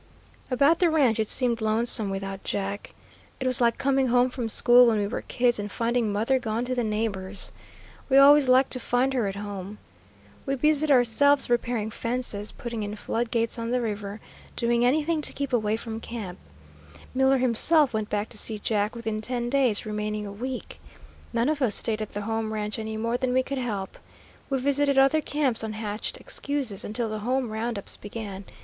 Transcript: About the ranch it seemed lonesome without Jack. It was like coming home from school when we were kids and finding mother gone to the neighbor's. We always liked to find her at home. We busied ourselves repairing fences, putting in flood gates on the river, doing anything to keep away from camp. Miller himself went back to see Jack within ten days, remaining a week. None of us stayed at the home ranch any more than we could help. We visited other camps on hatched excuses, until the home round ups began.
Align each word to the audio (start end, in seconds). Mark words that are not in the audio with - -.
About 0.49 0.79
the 0.79 0.89
ranch 0.89 1.19
it 1.19 1.29
seemed 1.29 1.61
lonesome 1.61 2.09
without 2.09 2.43
Jack. 2.43 2.95
It 3.39 3.45
was 3.45 3.61
like 3.61 3.77
coming 3.77 4.07
home 4.07 4.31
from 4.31 4.49
school 4.49 4.87
when 4.87 4.97
we 4.97 5.05
were 5.05 5.21
kids 5.21 5.59
and 5.59 5.71
finding 5.71 6.11
mother 6.11 6.39
gone 6.39 6.65
to 6.65 6.73
the 6.73 6.83
neighbor's. 6.83 7.51
We 8.09 8.17
always 8.17 8.49
liked 8.49 8.71
to 8.71 8.79
find 8.79 9.13
her 9.13 9.27
at 9.27 9.35
home. 9.35 9.77
We 10.47 10.55
busied 10.55 10.89
ourselves 10.89 11.51
repairing 11.51 11.91
fences, 11.91 12.51
putting 12.51 12.81
in 12.81 12.95
flood 12.95 13.29
gates 13.29 13.59
on 13.59 13.69
the 13.69 13.79
river, 13.79 14.19
doing 14.55 14.83
anything 14.83 15.21
to 15.21 15.33
keep 15.33 15.53
away 15.53 15.75
from 15.77 15.99
camp. 15.99 16.39
Miller 17.13 17.37
himself 17.37 17.93
went 17.93 18.09
back 18.09 18.27
to 18.29 18.39
see 18.39 18.57
Jack 18.57 18.95
within 18.95 19.21
ten 19.21 19.51
days, 19.51 19.85
remaining 19.85 20.25
a 20.25 20.31
week. 20.31 20.81
None 21.31 21.47
of 21.47 21.61
us 21.61 21.75
stayed 21.75 22.01
at 22.01 22.13
the 22.13 22.21
home 22.21 22.51
ranch 22.53 22.79
any 22.79 22.97
more 22.97 23.17
than 23.17 23.33
we 23.33 23.43
could 23.43 23.59
help. 23.59 23.99
We 24.49 24.57
visited 24.59 24.97
other 24.97 25.21
camps 25.21 25.63
on 25.63 25.73
hatched 25.73 26.17
excuses, 26.17 26.83
until 26.83 27.07
the 27.07 27.19
home 27.19 27.51
round 27.51 27.77
ups 27.77 27.97
began. 27.97 28.45